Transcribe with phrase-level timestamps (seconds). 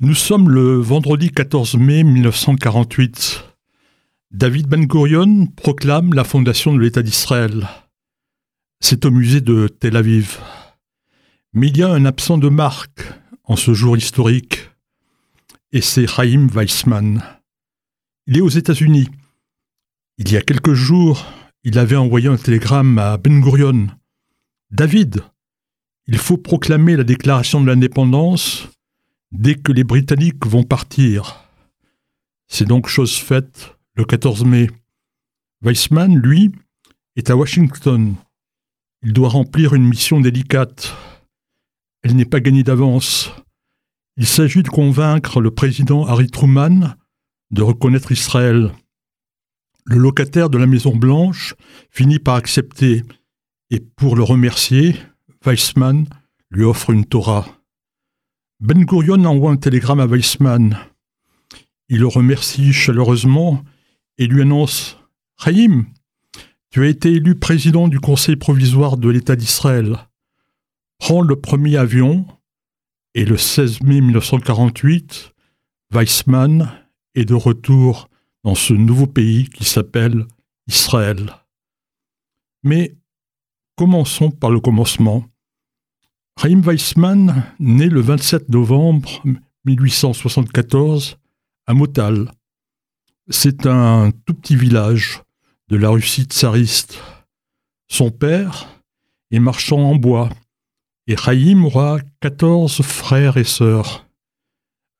[0.00, 3.44] Nous sommes le vendredi 14 mai 1948.
[4.30, 7.66] David Ben Gurion proclame la fondation de l'État d'Israël.
[8.78, 10.38] C'est au musée de Tel Aviv.
[11.52, 14.70] Mais il y a un absent de marque en ce jour historique,
[15.72, 17.20] et c'est Chaim Weissman.
[18.28, 19.08] Il est aux États-Unis.
[20.18, 21.26] Il y a quelques jours,
[21.64, 23.88] il avait envoyé un télégramme à Ben Gurion.
[24.70, 25.24] David,
[26.06, 28.68] il faut proclamer la déclaration de l'indépendance
[29.32, 31.44] dès que les Britanniques vont partir.
[32.46, 34.68] C'est donc chose faite le 14 mai.
[35.62, 36.52] Weissman, lui,
[37.16, 38.14] est à Washington.
[39.02, 40.94] Il doit remplir une mission délicate.
[42.02, 43.30] Elle n'est pas gagnée d'avance.
[44.16, 46.94] Il s'agit de convaincre le président Harry Truman
[47.50, 48.72] de reconnaître Israël.
[49.84, 51.54] Le locataire de la Maison Blanche
[51.90, 53.02] finit par accepter
[53.70, 54.96] et pour le remercier,
[55.44, 56.06] Weissman
[56.50, 57.57] lui offre une Torah.
[58.60, 60.76] Ben Gurion envoie un télégramme à Weissman.
[61.88, 63.62] Il le remercie chaleureusement
[64.18, 64.98] et lui annonce
[65.40, 65.86] Chaim,
[66.70, 69.96] tu as été élu président du Conseil provisoire de l'État d'Israël.
[70.98, 72.26] Prends le premier avion
[73.14, 75.32] et le 16 mai 1948,
[75.94, 76.68] Weissman
[77.14, 78.08] est de retour
[78.42, 80.26] dans ce nouveau pays qui s'appelle
[80.66, 81.36] Israël.
[82.64, 82.96] Mais
[83.76, 85.24] commençons par le commencement.
[86.40, 89.24] Chaim Weissman naît le 27 novembre
[89.64, 91.18] 1874
[91.66, 92.30] à Motal.
[93.28, 95.20] C'est un tout petit village
[95.66, 97.02] de la Russie tsariste.
[97.88, 98.68] Son père
[99.32, 100.28] est marchand en bois
[101.08, 104.06] et Chaim aura 14 frères et sœurs.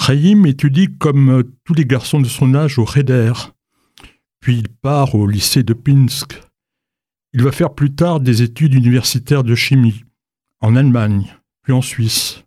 [0.00, 3.34] Chaim étudie comme tous les garçons de son âge au Reder,
[4.40, 6.40] puis il part au lycée de Pinsk.
[7.32, 10.02] Il va faire plus tard des études universitaires de chimie
[10.60, 12.44] en Allemagne, puis en Suisse.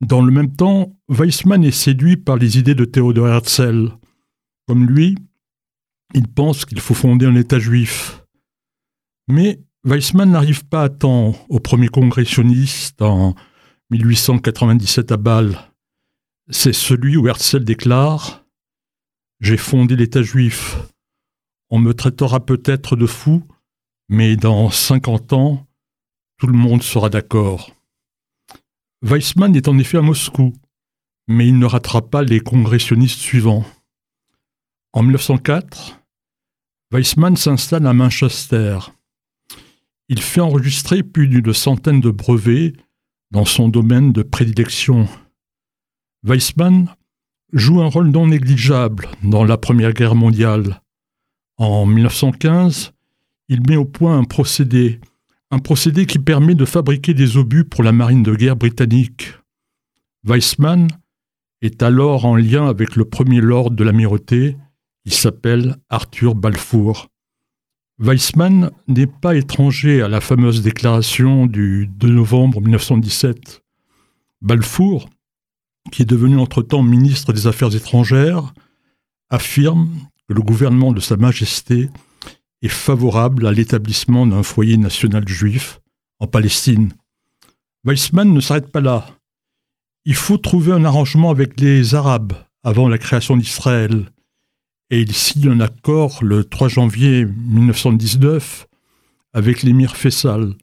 [0.00, 3.92] Dans le même temps, Weissmann est séduit par les idées de Théodore Herzl.
[4.66, 5.16] Comme lui,
[6.14, 8.24] il pense qu'il faut fonder un État juif.
[9.28, 13.34] Mais Weissmann n'arrive pas à temps au premier congrès sioniste en
[13.90, 15.58] 1897 à Bâle.
[16.48, 18.44] C'est celui où Herzl déclare
[19.40, 20.76] J'ai fondé l'État juif.
[21.70, 23.42] On me traitera peut-être de fou,
[24.08, 25.66] mais dans 50 ans,
[26.42, 27.70] tout le monde sera d'accord.
[29.00, 30.52] Weissmann est en effet à Moscou,
[31.28, 33.64] mais il ne ratera pas les congressionnistes suivants.
[34.92, 36.00] En 1904,
[36.90, 38.76] Weissmann s'installe à Manchester.
[40.08, 42.72] Il fait enregistrer plus d'une centaine de brevets
[43.30, 45.06] dans son domaine de prédilection.
[46.24, 46.88] Weissmann
[47.52, 50.82] joue un rôle non négligeable dans la Première Guerre mondiale.
[51.56, 52.94] En 1915,
[53.48, 54.98] il met au point un procédé
[55.52, 59.34] un procédé qui permet de fabriquer des obus pour la marine de guerre britannique.
[60.24, 60.88] Weissman
[61.60, 64.56] est alors en lien avec le premier lord de l'amirauté,
[65.04, 67.08] qui s'appelle Arthur Balfour.
[67.98, 73.62] Weissman n'est pas étranger à la fameuse déclaration du 2 novembre 1917.
[74.40, 75.10] Balfour,
[75.92, 78.54] qui est devenu entre-temps ministre des Affaires étrangères,
[79.28, 79.90] affirme
[80.28, 81.90] que le gouvernement de Sa Majesté
[82.62, 85.80] est favorable à l'établissement d'un foyer national juif
[86.20, 86.92] en Palestine.
[87.84, 89.06] Weissman ne s'arrête pas là.
[90.04, 94.06] Il faut trouver un arrangement avec les Arabes avant la création d'Israël.
[94.90, 98.66] Et il signe un accord le 3 janvier 1919
[99.32, 100.54] avec l'émir Faisal,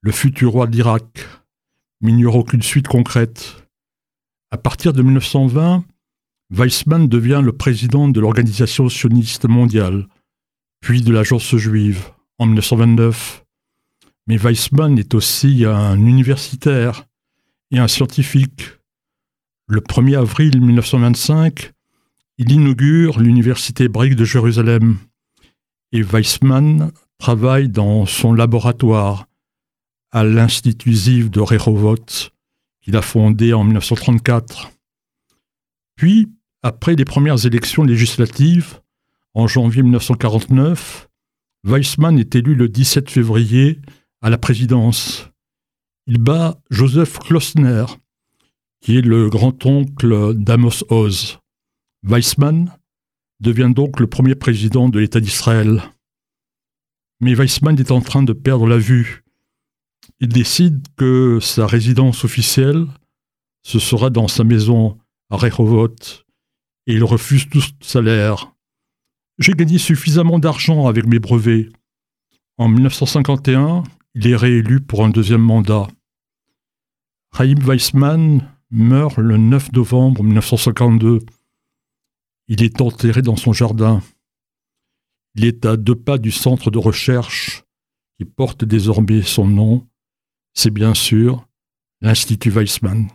[0.00, 1.26] le futur roi d'Irak,
[2.00, 3.68] mais il n'y aura aucune suite concrète.
[4.50, 5.84] À partir de 1920,
[6.50, 10.06] Weissman devient le président de l'Organisation sioniste mondiale,
[10.80, 13.44] puis de l'agence juive en 1929.
[14.26, 17.04] Mais Weissmann est aussi un universitaire
[17.70, 18.70] et un scientifique.
[19.68, 21.72] Le 1er avril 1925,
[22.38, 24.98] il inaugure l'université hébraïque de Jérusalem
[25.92, 29.26] et Weissmann travaille dans son laboratoire
[30.12, 32.30] à l'Institut Ziv de Rehovot
[32.82, 34.70] qu'il a fondé en 1934.
[35.96, 36.28] Puis,
[36.62, 38.80] après les premières élections législatives,
[39.36, 41.10] en janvier 1949,
[41.64, 43.82] Weissmann est élu le 17 février
[44.22, 45.28] à la présidence.
[46.06, 47.84] Il bat Joseph Klosner,
[48.80, 51.38] qui est le grand-oncle d'Amos Oz.
[52.02, 52.72] Weissmann
[53.40, 55.82] devient donc le premier président de l'État d'Israël.
[57.20, 59.22] Mais Weissmann est en train de perdre la vue.
[60.18, 62.86] Il décide que sa résidence officielle,
[63.64, 64.96] ce sera dans sa maison
[65.28, 65.94] à Rehovot,
[66.86, 68.55] et il refuse tout salaire.
[69.38, 71.68] J'ai gagné suffisamment d'argent avec mes brevets.
[72.56, 73.82] En 1951,
[74.14, 75.88] il est réélu pour un deuxième mandat.
[77.36, 81.18] Chaim Weissman meurt le 9 novembre 1952.
[82.48, 84.02] Il est enterré dans son jardin.
[85.34, 87.64] Il est à deux pas du centre de recherche
[88.16, 89.86] qui porte désormais son nom.
[90.54, 91.46] C'est bien sûr
[92.00, 93.08] l'Institut Weizmann.